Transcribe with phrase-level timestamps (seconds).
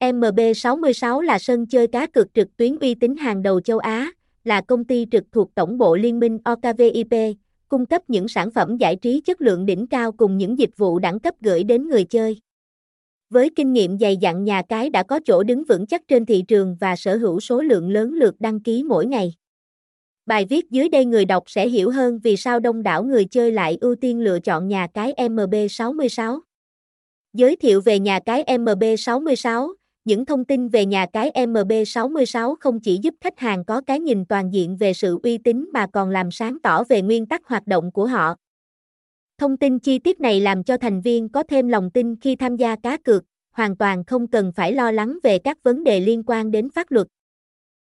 [0.00, 4.12] MB66 là sân chơi cá cược trực tuyến uy tín hàng đầu châu Á,
[4.44, 7.36] là công ty trực thuộc tổng bộ liên minh OKVIP,
[7.68, 10.98] cung cấp những sản phẩm giải trí chất lượng đỉnh cao cùng những dịch vụ
[10.98, 12.40] đẳng cấp gửi đến người chơi.
[13.30, 16.44] Với kinh nghiệm dày dặn nhà cái đã có chỗ đứng vững chắc trên thị
[16.48, 19.34] trường và sở hữu số lượng lớn lượt đăng ký mỗi ngày.
[20.26, 23.52] Bài viết dưới đây người đọc sẽ hiểu hơn vì sao đông đảo người chơi
[23.52, 26.40] lại ưu tiên lựa chọn nhà cái MB66.
[27.32, 29.74] Giới thiệu về nhà cái MB66,
[30.04, 34.24] những thông tin về nhà cái MB66 không chỉ giúp khách hàng có cái nhìn
[34.24, 37.66] toàn diện về sự uy tín mà còn làm sáng tỏ về nguyên tắc hoạt
[37.66, 38.34] động của họ.
[39.38, 42.56] Thông tin chi tiết này làm cho thành viên có thêm lòng tin khi tham
[42.56, 46.22] gia cá cược, hoàn toàn không cần phải lo lắng về các vấn đề liên
[46.26, 47.06] quan đến pháp luật,